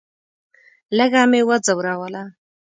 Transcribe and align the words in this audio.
لږه 0.97 1.21
مې 1.31 1.41
وځوروله. 1.47 2.23